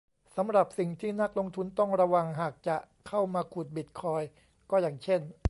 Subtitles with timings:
[0.35, 4.29] สำหรับสิ่งที่นักลงทุนต้องระวังหากจะเข้ามาขุดบิตคอยน์
[4.71, 5.21] ก็อย่างเช่น